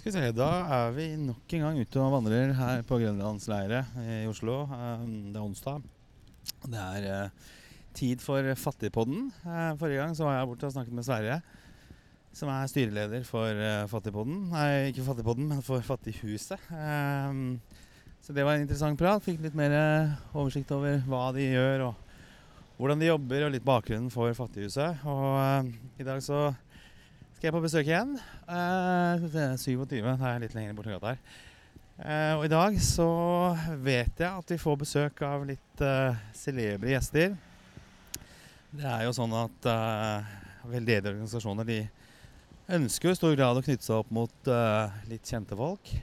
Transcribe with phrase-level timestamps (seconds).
[0.00, 3.96] Skal vi se, Da er vi nok en gang ute og vandrer her på Grønlandsleiret
[4.00, 4.62] i Oslo.
[4.64, 5.82] Eh, Det er onsdag.
[6.64, 7.30] Det er eh,
[7.94, 9.26] tid for Fattigpodden.
[9.44, 11.36] Eh, Forrige gang så var jeg borte og snakket med Sverre,
[12.32, 14.48] som er styreleder for eh, Fattigpodden.
[14.54, 16.58] Nei, ikke Fattigpodden, men for Fattighuset.
[16.72, 17.36] Eh,
[18.20, 19.22] Så det var en interessant prat.
[19.24, 21.94] Fikk litt mer eh, oversikt over hva de gjør, og
[22.80, 25.04] hvordan de jobber, og litt bakgrunnen for Fattighuset.
[25.04, 25.70] Og eh,
[26.00, 26.50] i dag så
[27.40, 28.10] skal jeg på besøk igjen.
[28.44, 31.20] Uh, skal vi se, 27, det er litt lenger borti gata her.
[31.96, 33.06] Uh, og i dag så
[33.80, 37.32] vet jeg at vi får besøk av litt uh, celebre gjester.
[38.76, 40.34] Det er jo sånn at uh,
[40.68, 41.78] veldedige organisasjoner de
[42.76, 45.94] ønsker jo i stor grad å knytte seg opp mot uh, litt kjente folk.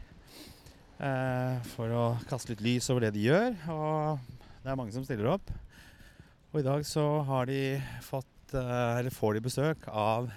[0.97, 3.53] Uh, for å kaste litt lys over det de gjør.
[3.75, 5.53] Og det er mange som stiller opp.
[6.49, 7.61] Og i dag så har de
[8.09, 10.31] fått, eller får de besøk av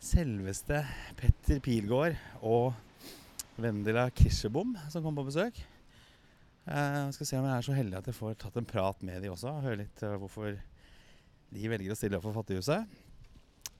[0.00, 0.80] selveste
[1.18, 2.72] Petter Pilgaard og
[3.60, 5.58] Vendela Kirsebom som kom på besøk.
[6.64, 9.02] Eh, jeg skal se om jeg er så heldig at jeg får tatt en prat
[9.04, 9.52] med de også.
[9.52, 10.54] og Høre litt eh, hvorfor
[11.50, 12.88] de velger å stille opp for Fattighuset.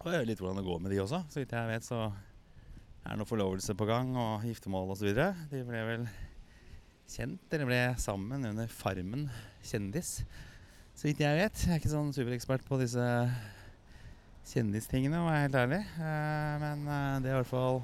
[0.00, 1.22] Og høre litt hvordan det går med de også.
[1.32, 5.14] Så vidt jeg vet, så er det noe forlovelse på gang og giftermål osv.
[5.14, 6.04] De ble vel
[7.10, 9.24] kjent, eller ble sammen under Farmen
[9.64, 10.18] kjendis.
[10.92, 11.64] Så vidt jeg vet.
[11.64, 13.06] Jeg er ikke sånn superekspert på disse
[14.48, 15.80] kjendistingene, må jeg helt ærlig.
[16.00, 17.80] Eh, men eh, det er i hvert fall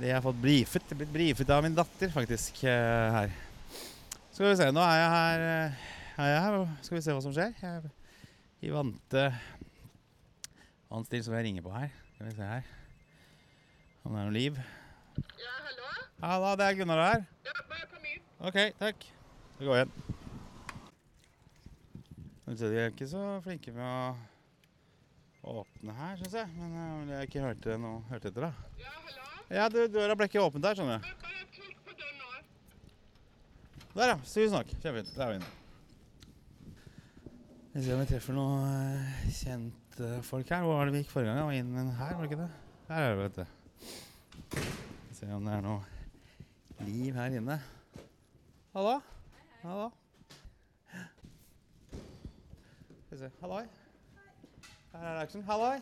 [0.00, 0.84] det jeg har fått brifet.
[0.86, 3.34] Jeg er blitt brifet av min datter, faktisk, eh, her.
[4.30, 5.46] Skal vi se, nå er jeg her.
[6.20, 6.60] Er jeg her.
[6.86, 7.52] Skal vi se hva som skjer.
[7.60, 7.90] Jeg
[8.60, 9.24] i vante
[10.90, 11.92] annen stil, vil jeg ringe på her.
[12.14, 12.66] Skal vi se her.
[14.04, 14.58] Om det er noe liv.
[15.40, 15.92] Ja, hallo?
[16.24, 17.22] Hallo, det er Gunnar her.
[17.46, 18.26] Ja, bare kom inn.
[18.40, 19.06] OK, takk.
[19.58, 19.94] Vi går igjen.
[22.50, 24.14] De er ikke så flinke med å
[25.50, 26.52] åpne her, syns jeg.
[26.56, 28.52] Men eh, jeg har ikke hørt, noe, hørt etter, da.
[28.80, 29.30] Ja, hallo?
[29.50, 31.08] Ja, du, døra ble ikke åpnet der, skjønner du.
[31.08, 32.28] Men bare trykk på den nå.
[33.96, 34.18] Der, ja.
[34.22, 34.74] Tusen takk.
[34.76, 35.14] Kjempefint.
[35.16, 35.56] Der er vi inne.
[37.70, 40.66] Vi ser om vi treffer noen eh, kjente folk her.
[40.66, 41.40] Hvor var det vi gikk forrige gang?
[41.40, 42.50] Det var inn her, var det ikke det?
[42.90, 43.44] Der er det, vet du.
[45.10, 47.60] Vi ser om det er noe liv her inne.
[48.74, 48.96] Hallo?
[49.62, 49.90] Hallo?
[53.10, 53.30] Skal vi se.
[53.42, 53.64] Halloi.
[54.92, 55.42] Her er action.
[55.46, 55.78] Halloi.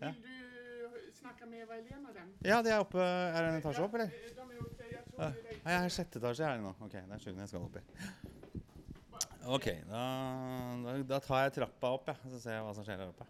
[0.00, 0.10] Ja.
[0.12, 2.32] Vil du snakke med Eva-Helena den?
[2.44, 3.00] Ja, de er oppe.
[3.00, 4.06] Er det en etasje opp, eller?
[4.06, 5.30] De jag tror Ja.
[5.64, 6.74] Nei, jeg er sjette etasje her nå.
[6.84, 7.84] Ok, det er sjuende jeg skal opp i.
[9.46, 10.02] Ok, da,
[10.84, 12.32] da, da tar jeg trappa opp, jeg.
[12.34, 13.26] Så ser jeg hva som skjer der oppe.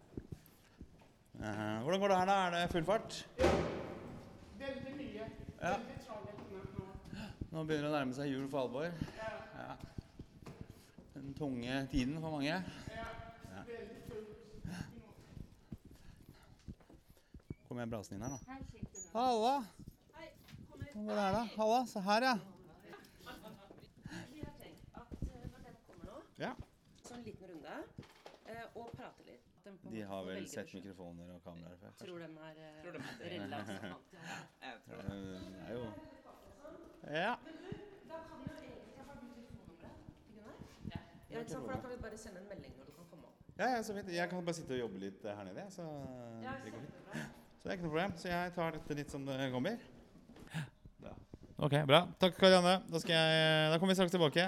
[1.37, 2.37] Uh, hvordan går det her, da?
[2.47, 3.19] Er det full fart?
[4.57, 5.29] Veldig mye.
[5.61, 5.75] Ja.
[5.77, 6.41] Veldig travelt
[6.75, 6.87] nå.
[7.53, 8.89] Nå begynner det å nærme seg jul for alvor.
[9.61, 9.77] Ja.
[11.13, 12.59] Den tunge tiden for mange.
[12.91, 13.07] Ja.
[17.67, 18.39] Kommer jeg brasende inn her, da?
[19.13, 19.55] Halla!
[20.67, 21.43] Hvordan går det her, da?
[21.57, 22.35] Halla, se her, ja.
[24.31, 26.53] Vi har tenkt at eh, når den kommer nå, Ja.
[27.03, 27.75] så en liten runde,
[28.45, 29.43] eh, og prate litt.
[29.91, 31.91] De har vel sett mikrofoner og kameraer før?
[31.99, 34.27] Tror de er eh, relativt vant til det.
[34.61, 34.95] Eh, Det
[35.67, 35.83] er jo
[37.07, 37.33] Ja.
[38.07, 39.97] Da kan jo egentlig ha du telefonnummeret?
[41.29, 41.65] Ja, ikke sant?
[41.65, 43.35] For da kan vi bare sende en melding når du kan komme opp.
[43.59, 44.07] Ja, ja, så fint.
[44.15, 45.83] Jeg kan bare sitte og jobbe litt her nede, jeg, så
[46.47, 47.43] Ja, det går fint.
[47.67, 48.11] Så det er ikke noe problem.
[48.15, 49.73] Så jeg tar dette litt som det kommer.
[51.03, 51.09] Ja.
[51.67, 51.99] Ok, bra.
[52.15, 52.77] Takk, Karianne.
[52.87, 54.45] Da, skal jeg, da kommer vi straks tilbake.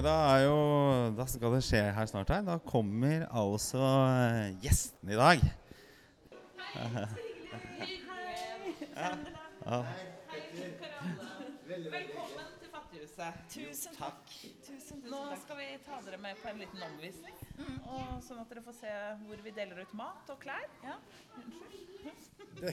[0.00, 0.58] Da er jo
[1.14, 2.42] Da skal det skje her snart her.
[2.42, 5.46] Da kommer altså eh, gjesten i dag.
[6.74, 7.54] Hei, Sigrid.
[8.98, 9.06] Hei.
[9.06, 9.14] Hei.
[9.14, 9.14] Hei.
[9.70, 9.84] Hei.
[11.70, 12.49] Velkommen
[13.50, 14.20] til Tusen takk.
[14.30, 17.36] Tusen, tusen Nå skal vi ta dere med på en liten omvisning.
[17.84, 18.92] Og sånn at dere får se
[19.26, 20.68] hvor vi deler ut mat og klær.
[20.84, 20.96] Ja.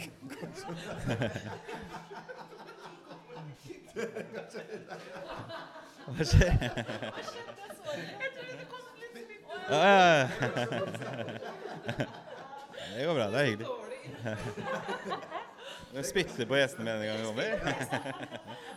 [6.08, 6.54] Hva skjer?
[9.68, 10.28] Ja, ja, ja.
[12.96, 13.32] Det går bra.
[13.32, 13.68] Det er hyggelig.
[15.94, 17.48] Du spytter på gjestene med en gang de kommer.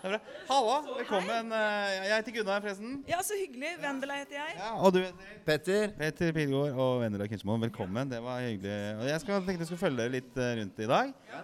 [0.00, 1.50] Halla, velkommen.
[1.52, 2.93] Eh, Jeg heter Gunnar, forresten.
[3.08, 3.75] Ja, så hyggelig.
[3.82, 4.55] Vendela heter jeg.
[4.56, 5.35] Ja, og du heter?
[5.44, 5.91] Petter.
[5.99, 8.08] Petter Pilgaard og Vendela Kinsmo, velkommen.
[8.11, 8.79] Det var hyggelig.
[8.97, 11.12] Og jeg skal, tenkte jeg skulle følge dere litt eh, rundt i dag.
[11.35, 11.43] Ja.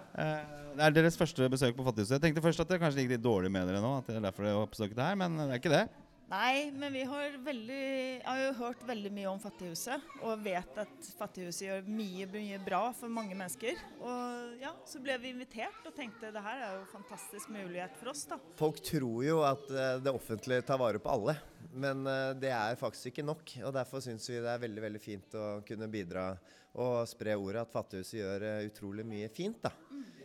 [0.77, 2.17] Det er deres første besøk på Fattighuset.
[2.17, 4.27] Jeg tenkte først at det kanskje ligger litt dårlig med dere nå, at det er
[4.31, 5.85] derfor dere har oppsøkt det her, men det er ikke det.
[6.27, 7.83] Nei, men vi har veldig
[8.27, 12.81] har jo hørt veldig mye om Fattighuset, og vet at Fattighuset gjør mye, mye bra
[12.99, 13.79] for mange mennesker.
[14.01, 17.95] Og ja, så ble vi invitert og tenkte det her er jo en fantastisk mulighet
[18.01, 18.41] for oss, da.
[18.59, 21.37] Folk tror jo at eh, det offentlige tar vare på alle.
[21.79, 23.57] Men eh, det er faktisk ikke nok.
[23.63, 26.33] og Derfor syns vi det er veldig veldig fint å kunne bidra
[26.77, 29.63] og spre ordet at Fattighuset gjør eh, utrolig mye fint.
[29.63, 29.71] da.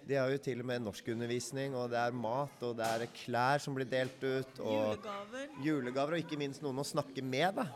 [0.07, 3.62] De har jo til og med norskundervisning, og det er mat, og det er klær
[3.63, 4.59] som blir delt ut.
[4.59, 5.56] Og Julegaver.
[5.65, 7.62] julegaver, og ikke minst noen å snakke med.
[7.62, 7.68] da.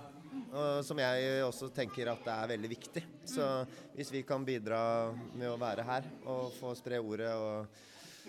[0.55, 3.03] Og som jeg også tenker at det er veldig viktig.
[3.27, 3.45] Så
[3.95, 7.67] hvis vi kan bidra med å være her og få spre ordet og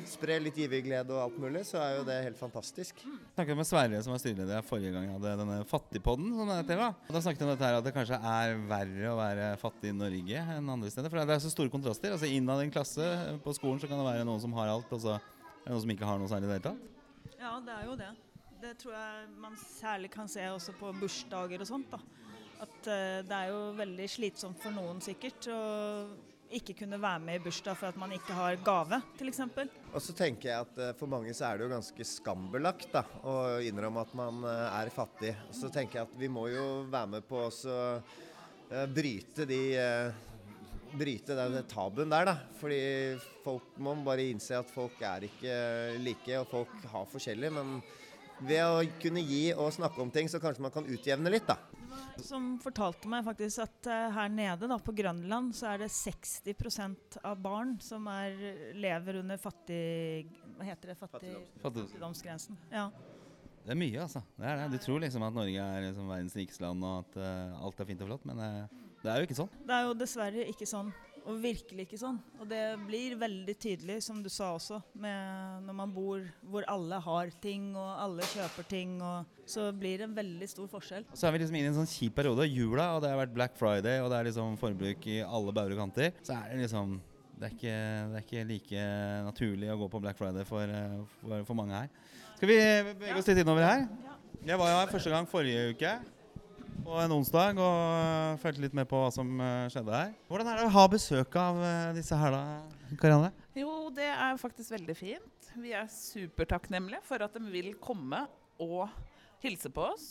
[0.05, 2.99] spre litt giverglede og alt mulig, så er jo det helt fantastisk.
[3.07, 6.35] Jeg snakket med Sverre, som var styreleder forrige gang jeg hadde denne Fattigpodden.
[6.37, 6.91] Som det heter, da.
[7.07, 9.93] Og da snakket han om dette her, at det kanskje er verre å være fattig
[9.93, 11.13] i Norge enn andre steder.
[11.13, 12.13] For det er så store kontraster.
[12.13, 13.09] Altså Innad i en klasse
[13.45, 15.85] på skolen så kan det være noen som har alt, og så er det noen
[15.87, 17.35] som ikke har noe særlig i det hele tatt.
[17.41, 18.13] Ja, det er jo det.
[18.67, 21.93] Det tror jeg man særlig kan se også på bursdager og sånt.
[21.93, 22.01] da.
[22.65, 25.61] At uh, det er jo veldig slitsomt for noen sikkert å
[26.55, 29.41] ikke kunne være med i bursdag for at man ikke har gave, f.eks.
[29.93, 33.03] Og så tenker jeg at eh, for mange så er det jo ganske skambelagt da,
[33.27, 33.35] å
[33.67, 35.35] innrømme at man eh, er fattig.
[35.55, 39.61] Så tenker jeg at vi må jo være med på å eh, bryte de
[40.97, 42.35] Bryte den tabuen der, da.
[42.57, 42.79] Fordi
[43.43, 45.57] folk må bare innse at folk er ikke
[46.01, 47.51] like, og folk har forskjellig.
[47.53, 47.75] Men
[48.47, 51.59] ved å kunne gi og snakke om ting, så kanskje man kan utjevne litt, da.
[52.25, 57.19] Som fortalte meg faktisk at uh, her nede da, på Grønland så er det 60%
[57.21, 58.39] av barn som er,
[58.77, 60.31] lever under fattig...
[60.57, 60.97] Hva heter det?
[61.01, 62.59] Fattig, Fattigdoms- fattigdomsgrensen.
[62.73, 62.89] Ja.
[63.67, 64.23] Det er mye, altså.
[64.39, 64.67] Det er det.
[64.77, 67.89] Du tror liksom at Norge er liksom verdens rikeste land, og at uh, alt er
[67.89, 69.53] fint og flott, men uh, det er jo ikke sånn.
[69.67, 70.93] Det er jo dessverre ikke sånn.
[71.27, 72.21] Og virkelig ikke sånn.
[72.39, 77.01] Og det blir veldig tydelig, som du sa også, med når man bor hvor alle
[77.03, 81.09] har ting og alle kjøper ting, og så blir det en veldig stor forskjell.
[81.11, 82.47] Så er vi liksom inne i en sånn kjip periode.
[82.47, 85.75] Jula, og det har vært Black Friday, og det er liksom forbruk i alle bauger
[85.75, 86.15] og kanter.
[86.23, 86.99] Så er det liksom
[87.37, 87.79] det er, ikke,
[88.09, 88.85] det er ikke like
[89.27, 91.91] naturlig å gå på Black Friday for, eh, for, for mange her.
[92.39, 92.57] Skal vi
[92.95, 93.83] bevege oss litt innover her?
[94.47, 95.91] Jeg var jo her første gang forrige uke.
[96.85, 100.13] På en onsdag og eh, fulgte litt med på hva som eh, skjedde her.
[100.29, 103.31] Hvordan er det å ha besøk av eh, disse her, da, Karianne?
[103.57, 105.51] Jo, det er faktisk veldig fint.
[105.57, 108.25] Vi er supertakknemlige for at de vil komme
[108.63, 108.91] og
[109.45, 110.09] hilse på oss.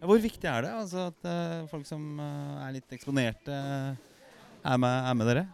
[0.00, 4.94] Hvor viktig er det altså, at uh, folk som uh, er litt eksponerte, er med,
[5.10, 5.44] er med dere?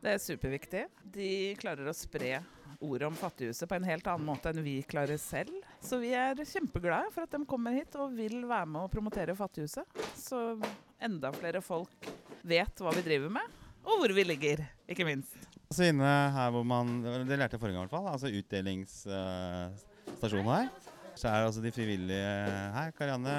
[0.00, 0.84] Det er superviktig.
[1.02, 2.38] De klarer å spre
[2.78, 5.58] ordet om Fattighuset på en helt annen måte enn vi klarer selv.
[5.80, 9.34] Så vi er kjempeglade for at de kommer hit og vil være med å promotere
[9.38, 9.84] Fattighuset.
[10.18, 10.60] Så
[11.00, 12.08] enda flere folk
[12.46, 13.42] vet hva vi driver med,
[13.84, 14.58] og hvor vi ligger,
[14.90, 15.36] ikke minst.
[15.70, 18.08] Så inne her hvor man Det lærte jeg forrige gang i hvert fall.
[18.10, 20.66] Altså utdelingsstasjonen her.
[21.14, 22.32] Så er det altså de frivillige
[22.76, 22.88] her.
[22.96, 23.34] Karianne,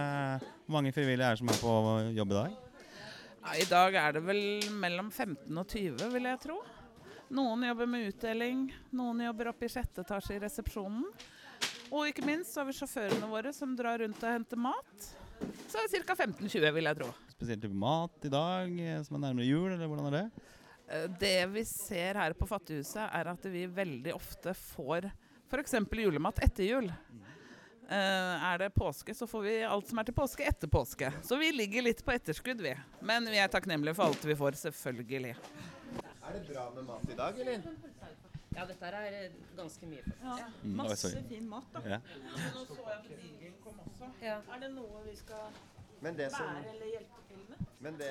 [0.66, 1.72] hvor mange frivillige er det som er på
[2.18, 2.52] jobb i dag?
[3.42, 4.44] Ja, I dag er det vel
[4.82, 6.58] mellom 15 og 20, vil jeg tro.
[7.32, 8.58] Noen jobber med utdeling,
[8.98, 11.06] noen jobber oppe i sjette etasje i resepsjonen.
[11.92, 15.10] Og ikke minst så har vi sjåførene våre som drar rundt og henter mat.
[15.68, 16.16] Så ca.
[16.16, 17.10] 15-20, vil jeg tro.
[17.34, 20.48] Spesielt type mat i dag, eh, som er nærmere jul, eller hvordan er det?
[20.88, 25.10] Eh, Det vi ser her på Fattighuset, er at vi veldig ofte får
[25.52, 25.74] f.eks.
[25.92, 26.88] julemat etter jul.
[27.92, 31.12] Eh, er det påske, så får vi alt som er til påske, etter påske.
[31.28, 32.72] Så vi ligger litt på etterskudd, vi.
[33.02, 35.36] Men vi er takknemlige for alt vi får, selvfølgelig.
[36.22, 37.66] Er det bra med mat i dag, eller?
[38.56, 40.02] Ja, dette her er eh, ganske mye.
[40.04, 40.24] faktisk.
[40.26, 41.82] Ja, Mm, masse fin mat, da.
[41.88, 42.00] Ja.
[42.54, 44.10] Nå så jeg at Nigel kom også.
[44.22, 44.40] Ja.
[44.56, 45.54] Er det noe vi skal
[46.02, 47.68] Men det som bære eller hjelpe til med?
[47.82, 48.10] Men det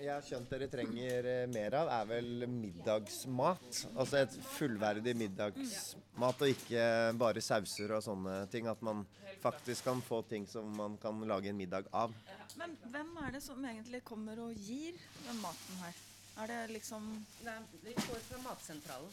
[0.00, 3.82] jeg har skjønt dere trenger eh, mer av, er vel middagsmat.
[3.94, 6.86] Altså et fullverdig middagsmat, og ikke
[7.20, 8.66] bare sauser og sånne ting.
[8.66, 9.04] At man
[9.44, 12.14] faktisk kan få ting som man kan lage en middag av.
[12.56, 14.96] Men hvem er det som egentlig kommer og gir
[15.28, 15.94] den maten her?
[16.34, 17.04] Er det liksom
[17.40, 19.12] Det er, vi får fra Matsentralen.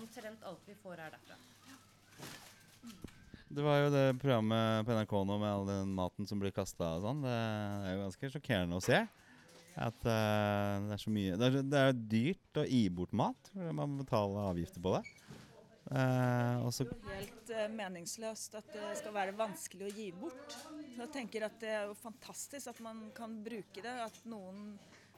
[0.00, 1.36] Omtrent alt vi får, er derfra.
[3.54, 6.96] Det var jo det programmet på NRK nå med all den maten som blir kasta
[6.96, 7.20] og sånn.
[7.22, 9.04] Det er jo ganske sjokkerende å se.
[9.74, 13.50] At uh, det er så mye Det er, det er dyrt å gi bort mat.
[13.52, 15.04] for Man må betale avgifter på det.
[15.84, 20.56] Det er jo helt uh, meningsløst at det skal være vanskelig å gi bort.
[20.56, 24.72] Så jeg tenker at det er jo fantastisk at man kan bruke det, at noen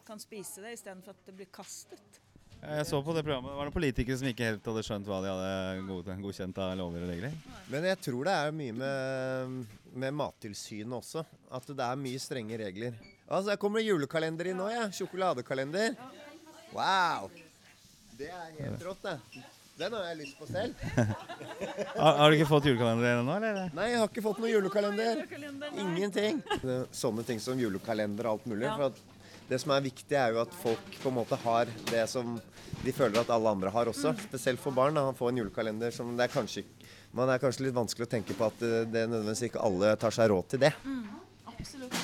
[0.06, 2.20] kan spise det istedenfor at det blir kastet.
[2.56, 3.52] Jeg så på det programmet.
[3.52, 7.04] Det var noen politikere som ikke helt hadde skjønt hva de hadde godkjent av lover
[7.04, 7.34] og regler.
[7.70, 9.58] Men jeg tror det er mye med,
[10.02, 11.22] med Mattilsynet også.
[11.54, 12.96] At det er mye strenge regler.
[13.26, 14.86] Altså, Der kommer det julekalender inn nå, ja.
[14.94, 15.94] Sjokoladekalender.
[16.72, 17.28] Wow!
[18.16, 19.44] Det er helt rått, det.
[19.76, 20.72] Den har jeg lyst på selv.
[21.96, 23.68] Har, har du ikke fått julekalender ennå, eller?
[23.76, 25.20] Nei, jeg har ikke fått noen julekalender.
[25.82, 26.40] Ingenting.
[26.96, 28.70] Sånne ting som julekalender og alt mulig.
[28.72, 29.15] For at
[29.48, 32.36] det som er viktig, er jo at folk på en måte har det som
[32.82, 34.14] de føler at alle andre har også.
[34.26, 34.96] Spesielt for barn.
[34.98, 36.66] Da, å få en julekalender som det er kanskje
[37.16, 40.12] man er kanskje litt vanskelig å tenke på at det, det nødvendigvis ikke alle tar
[40.12, 40.72] seg råd til det.
[41.48, 41.94] Absolutt.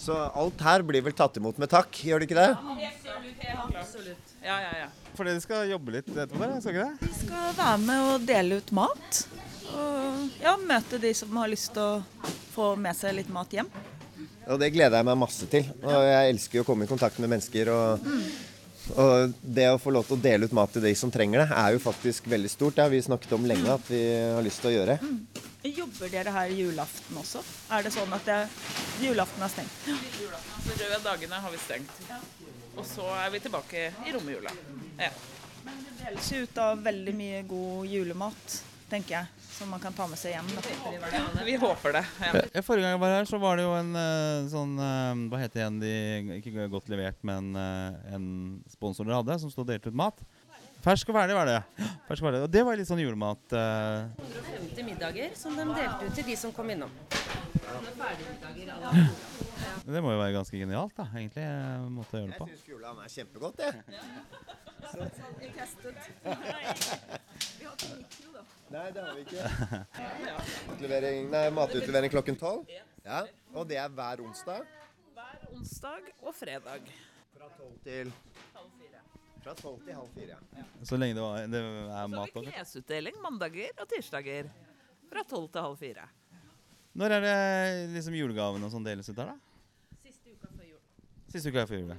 [0.00, 2.50] Så alt her blir vel tatt imot med takk, gjør det ikke det?
[3.66, 4.32] Absolutt.
[4.44, 4.86] Ja, ja, ja.
[5.16, 6.60] Fordi dere skal jobbe litt etterpå, dere?
[6.62, 7.08] Skal ikke det?
[7.10, 9.20] Vi skal være med og dele ut mat.
[9.76, 13.68] Og ja, møte de som har lyst til å få med seg litt mat hjem.
[14.46, 15.66] Og det gleder jeg meg masse til.
[15.82, 17.70] Og jeg elsker jo å komme i kontakt med mennesker.
[17.74, 18.06] Og,
[18.94, 21.48] og det å få lov til å dele ut mat til de som trenger det,
[21.50, 22.76] er jo faktisk veldig stort.
[22.76, 24.02] Det har vi snakket om lenge at vi
[24.36, 24.98] har lyst til å gjøre.
[25.66, 27.42] Jobber dere her julaften også?
[27.74, 28.36] Er det sånn at det,
[29.02, 29.88] julaften er stengt?
[29.88, 32.04] Julaften, de røde dagene har vi stengt.
[32.76, 34.52] Og så er vi tilbake i romjula.
[35.00, 35.10] Ja.
[35.66, 38.56] Det deles jo ut av veldig mye god julemat,
[38.90, 39.26] tenker jeg,
[39.56, 40.48] som man kan ta med seg hjem.
[40.54, 40.60] Da.
[41.46, 42.04] Vi håper det.
[42.26, 42.32] Ja.
[42.54, 45.40] Ja, Forrige gang jeg var her, så var det jo en eh, sånn eh, Hva
[45.40, 45.92] heter igjen de
[46.40, 48.26] Ikke godt levert, men eh, en
[48.72, 50.18] sponsor dere hadde, som stod og delte ut mat.
[50.86, 51.58] Fersk og ferdig var det.
[52.08, 52.42] Fersk og ferdig.
[52.46, 53.42] Og det var litt sånn julemat.
[53.56, 56.92] eh, 150 middager som de delte ut til de som kom innom.
[59.86, 61.44] det må jo være ganske genialt, da, egentlig.
[61.46, 62.46] eh, Måte å gjøre det på.
[62.50, 63.74] Jeg syns Fjordland er kjempegodt, jeg.
[68.70, 69.44] Nei, det har vi ikke.
[70.74, 72.66] Utlevering, nei, matutlevering klokken tolv.
[73.06, 73.22] Ja.
[73.54, 74.64] Og det er hver onsdag
[75.14, 76.88] Hver onsdag og fredag.
[77.36, 78.10] fra tolv til
[79.44, 80.38] Fra tolv til halv fire.
[80.58, 80.64] ja.
[80.82, 84.50] Så lenge det, var, det er Så har vi klesutdeling mandager og tirsdager.
[85.12, 86.08] Fra tolv til halv fire.
[86.96, 87.36] Når er det
[87.94, 89.36] liksom julegavene og sånn deles ut der, da?
[90.02, 90.80] Siste uka før jul.
[91.32, 91.94] Siste uka før jul.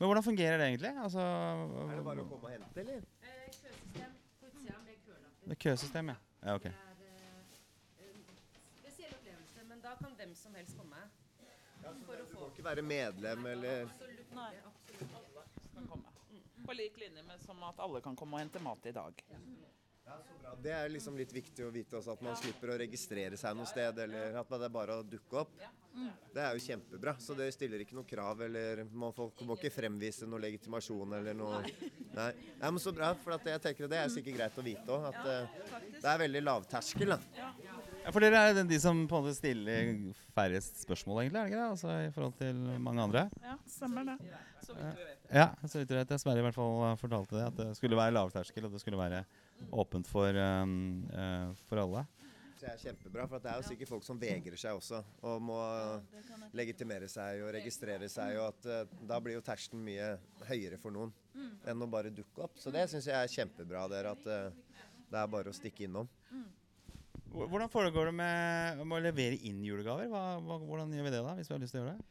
[0.00, 0.92] Men hvordan fungerer det egentlig?
[1.04, 3.00] Altså, Er det bare å komme og hente, eller?
[3.20, 5.42] Køsystem på utsida med kølapp.
[5.44, 6.16] det er køsystem, ja.
[6.46, 6.62] ja ok.
[6.62, 6.76] Det er
[8.04, 8.20] eh,
[8.78, 11.02] spesiell opplevelse, men da kan hvem som helst komme.
[12.06, 13.88] For å Du få må ikke være medlem eller
[14.36, 15.14] Nei, absolutt.
[15.20, 16.16] Alle Kan komme.
[16.66, 19.22] På lik linje med som at alle kan komme og hente mat i dag.
[20.60, 23.68] Det er liksom litt viktig å vite også at man slipper å registrere seg noe
[23.70, 25.54] sted, eller at det er bare å dukke opp.
[26.34, 27.14] Det er jo kjempebra.
[27.22, 31.34] Så det stiller ikke noe krav, eller man får, må ikke fremvise noe legitimasjon eller
[31.38, 31.62] noe
[32.10, 32.28] Nei,
[32.60, 35.08] Nei men så bra, for at jeg tenker det er sikkert greit å vite òg.
[35.12, 37.18] At eh, det er veldig lavterskel, da.
[38.00, 39.92] Ja, for dere er den- de som på en måte stiller
[40.34, 41.40] færrest spørsmål, egentlig?
[41.40, 41.70] er det ikke det?
[41.70, 43.26] Altså I forhold til mange andre?
[43.44, 44.18] Ja, stemmer det.
[44.66, 45.30] Så vidt vi vet.
[45.32, 46.10] Ja, så vidt vi vet.
[46.16, 47.46] Jeg Sverre i hvert fall fortalte det.
[47.46, 49.24] At det skulle være lavterskel, og det skulle være
[49.72, 52.06] åpent for, um, eh, for alle.
[52.60, 55.56] Det er kjempebra, for det er jo sikkert folk som vegrer seg også, og må
[56.52, 60.10] legitimere seg og registrere seg, og at uh, da blir jo terskelen mye
[60.50, 61.12] høyere for noen
[61.70, 62.58] enn å bare dukke opp.
[62.60, 64.50] Så det syns jeg er kjempebra av dere, at uh,
[65.10, 66.08] det er bare å stikke innom.
[67.30, 70.08] Hvor- Hvordan foregår det med, med å levere inn julegaver?
[70.10, 71.34] Hva, hva, hvordan gjør vi det, da?
[71.38, 72.06] Hvis vi har lyst til å gjøre det?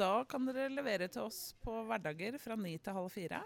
[0.00, 3.42] Da kan dere levere til oss på hverdager fra ni til halv fire.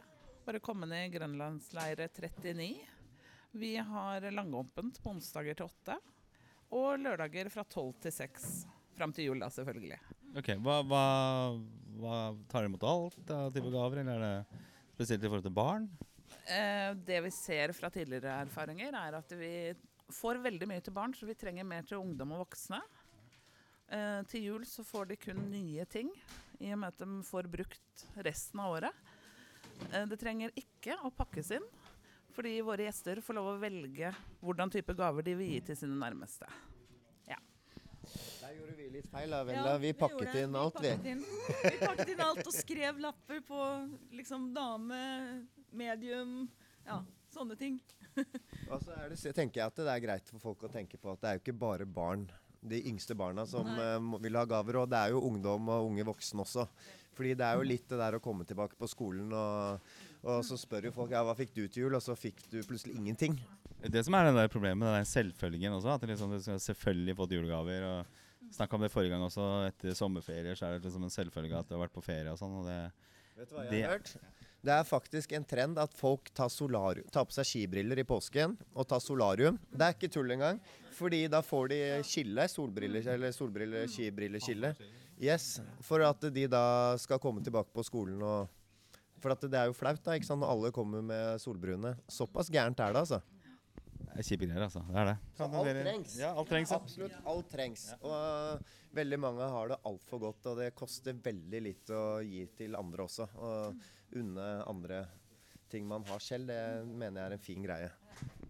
[0.46, 2.70] Bare komme ned i Grønlandsleire 39.
[3.54, 5.94] Vi har langåpent på onsdager til åtte.
[6.74, 8.64] Og lørdager fra tolv til seks.
[8.96, 9.98] Fram til jul, da, selvfølgelig.
[10.38, 11.04] Ok, Hva, hva,
[12.00, 12.16] hva
[12.50, 14.62] tar dere imot alt av type gaver, eller er det
[14.96, 15.86] spesielt i forhold til barn?
[16.50, 19.52] Eh, det vi ser fra tidligere erfaringer, er at vi
[20.14, 22.82] får veldig mye til barn, så vi trenger mer til ungdom og voksne.
[23.94, 26.10] Eh, til jul så får de kun nye ting,
[26.58, 29.04] i og med at de får brukt resten av året.
[29.92, 31.66] Eh, det trenger ikke å pakkes inn,
[32.34, 34.12] fordi våre gjester får lov å velge
[34.42, 36.50] hvordan type gaver de vil gi til sine nærmeste.
[38.40, 39.74] Der gjorde vi litt feil, da, Vendela.
[39.80, 40.92] vi pakket inn alt, vi.
[40.92, 41.24] pakket inn.
[41.64, 43.60] Vi pakket inn alt og skrev lapper på
[44.18, 45.00] liksom dame,
[45.74, 46.34] medium,
[46.86, 47.00] ja,
[47.34, 47.78] sånne ting.
[48.68, 51.14] Og så er det, tenker jeg at det er greit for folk å tenke på
[51.14, 52.28] at det er jo ikke bare barn,
[52.64, 54.82] de yngste barna, som eh, vil ha gaver.
[54.84, 56.68] Og det er jo ungdom og unge voksne også.
[57.14, 59.90] Fordi det er jo litt det der å komme tilbake på skolen, og,
[60.24, 62.58] og så spør jo folk ja, hva fikk du til jul, og så fikk du
[62.64, 63.36] plutselig ingenting.
[63.84, 65.94] Det som er det der problemet, den der selvfølgen også.
[65.98, 67.82] At liksom, du skal selvfølgelig fått julegaver.
[67.90, 69.44] og Snakka om det forrige gang også.
[69.68, 72.38] Etter sommerferier så er det liksom en selvfølge at du har vært på ferie og
[72.40, 72.56] sånn.
[72.62, 72.78] og det...
[73.36, 74.16] Vet du hva jeg Det- har hørt?
[74.64, 76.48] Det er faktisk en trend at folk tar,
[77.12, 79.58] tar på seg skibriller i påsken og tar solarium.
[79.68, 80.56] Det er ikke tull engang.
[80.96, 84.70] Fordi da får de skille, solbriller, eller solbriller, skibrilleskille.
[85.20, 88.48] Yes, For at de da skal komme tilbake på skolen og
[89.24, 91.94] For at det er jo flaut da, ikke sant, når alle kommer med solbrune.
[92.12, 93.22] Såpass gærent er det, altså.
[94.04, 94.82] Det er kjipe greier, altså.
[94.84, 95.14] Det er det.
[95.38, 96.16] Så alt trengs.
[96.20, 96.70] Ja, alt trengs.
[96.74, 96.78] Ja.
[96.82, 97.86] Absolutt alt trengs.
[98.04, 102.44] Og uh, veldig mange har det altfor godt, og det koster veldig litt å gi
[102.60, 103.30] til andre også.
[103.40, 105.00] Og unne andre
[105.72, 107.88] ting man har selv, det mener jeg er en fin greie.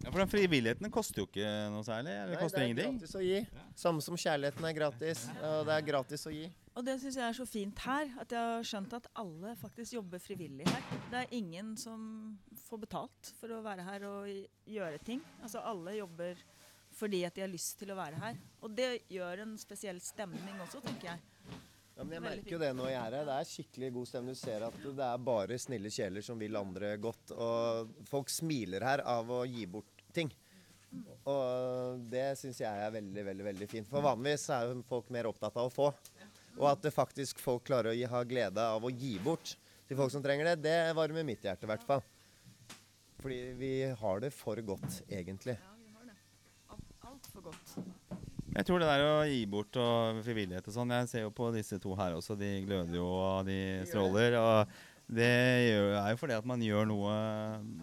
[0.03, 2.13] Ja, for den frivilligheten koster jo ikke noe særlig.
[2.19, 2.99] Eller Nei, koster det er ingenting.
[2.99, 3.39] gratis å gi.
[3.79, 5.23] Samme som kjærligheten er gratis.
[5.39, 6.45] Og det er gratis å gi.
[6.75, 9.95] Og det syns jeg er så fint her, at jeg har skjønt at alle faktisk
[9.95, 10.89] jobber frivillig her.
[11.11, 12.01] Det er ingen som
[12.65, 14.27] får betalt for å være her og
[14.67, 15.23] gjøre ting.
[15.39, 16.41] Altså alle jobber
[16.95, 18.41] fordi at de har lyst til å være her.
[18.63, 21.23] Og det gjør en spesiell stemning også, tenker jeg.
[21.95, 23.27] Ja, men jeg merker jo det når jeg er her.
[23.29, 24.35] Det er skikkelig god stemning.
[24.35, 27.31] Du ser at det er bare snille kjeler som vil andre godt.
[27.35, 30.31] Og folk smiler her av å gi bort ting.
[31.27, 33.87] Og det syns jeg er veldig, veldig veldig fint.
[33.89, 35.89] For vanligvis er jo folk mer opptatt av å få.
[36.55, 39.99] Og at det faktisk folk klarer å gi, ha glede av å gi bort til
[39.99, 42.03] folk som trenger det, det varmer mitt hjerte i hvert fall.
[43.21, 45.57] Fordi vi har det for godt, egentlig.
[45.57, 46.17] Ja, vi har det.
[47.05, 47.77] Altfor godt.
[48.55, 51.49] Jeg tror det der å gi bort og frivillighet og sånn Jeg ser jo på
[51.51, 52.37] disse to her også.
[52.39, 53.57] De gløder jo og de
[53.89, 54.37] stråler.
[54.39, 54.77] Og
[55.11, 57.15] det er jo fordi at man gjør noe,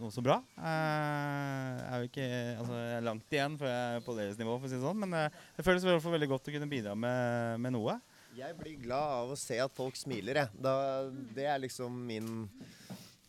[0.00, 0.38] noe så bra.
[0.57, 2.31] Jeg er jo ikke,
[2.62, 4.87] altså, jeg er langt igjen før jeg er på deres nivå, for å si det
[4.87, 5.05] sånn.
[5.05, 7.99] Men eh, det føles i hvert fall veldig godt å kunne bidra med, med noe.
[8.33, 10.61] Jeg blir glad av å se at folk smiler, jeg.
[10.65, 10.75] Da,
[11.37, 12.47] det er liksom min,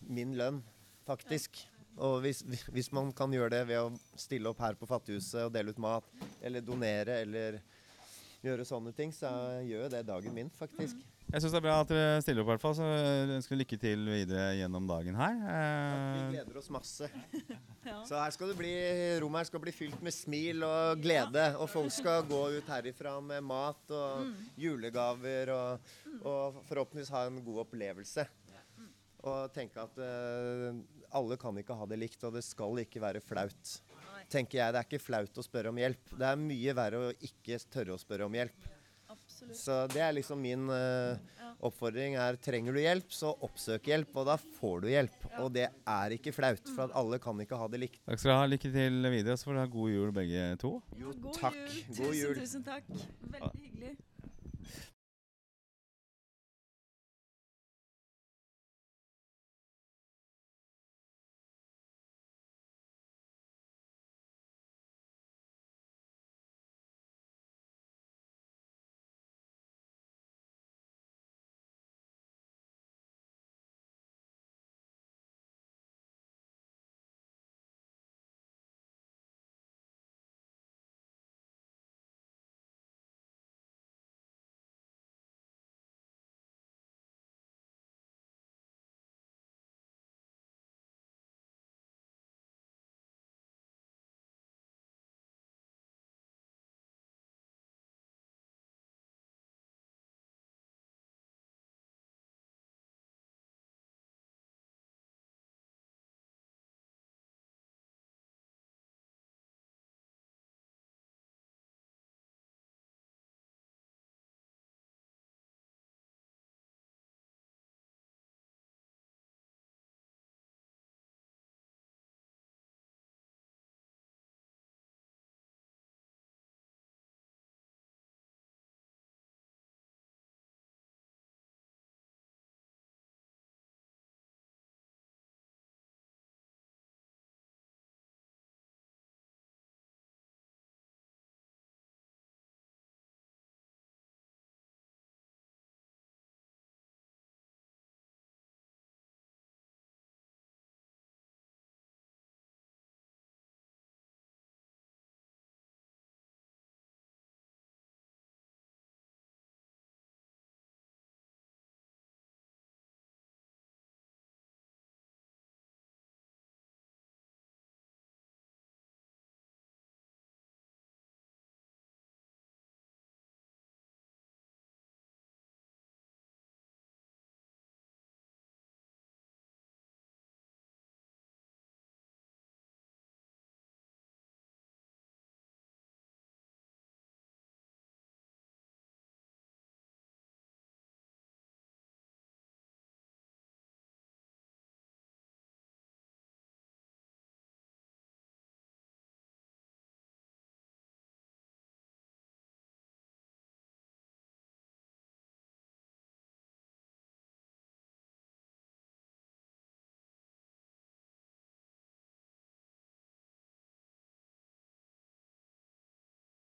[0.08, 0.62] min lønn,
[1.04, 1.60] faktisk.
[2.00, 2.40] Og hvis,
[2.72, 5.82] hvis man kan gjøre det ved å stille opp her på Fattighuset og dele ut
[5.84, 6.08] mat,
[6.42, 7.60] eller donere, eller
[8.44, 9.30] gjøre sånne ting, så
[9.68, 11.04] gjør det dagen min, faktisk.
[11.34, 12.76] Jeg syns det er bra at dere stiller opp, i hvert fall.
[12.78, 12.88] Så
[13.34, 15.40] ønsker lykke til videre gjennom dagen her.
[15.42, 17.10] Vi Eh, gleder oss masse.
[17.84, 17.98] Ja.
[18.08, 18.70] Så her skal det bli,
[19.20, 21.50] rommet her skal bli fylt med smil og glede.
[21.60, 25.90] Og folk skal gå ut herifra med mat og julegaver og,
[26.22, 28.24] og forhåpentligvis ha en god opplevelse.
[29.28, 30.80] Og tenke at uh,
[31.18, 33.76] alle kan ikke ha det likt, og det skal ikke være flaut.
[34.32, 36.16] Tenker jeg, Det er ikke flaut å spørre om hjelp.
[36.16, 38.72] Det er mye verre å ikke tørre å spørre om hjelp.
[39.44, 39.60] Absolutt.
[39.60, 41.18] Så det er liksom min eh,
[41.64, 45.28] oppfordring er trenger du hjelp, så oppsøk hjelp, og da får du hjelp.
[45.40, 48.02] Og det er ikke flaut, for at alle kan ikke ha det likt.
[48.08, 48.50] takk skal du ha.
[48.54, 50.74] Lykke til videre, så får dere ha god jul begge to.
[51.00, 51.62] Jo, God takk.
[51.68, 51.96] jul.
[52.00, 52.42] God jul.
[52.42, 52.90] Tusen, tusen takk.
[52.90, 53.73] Veldig hyggelig.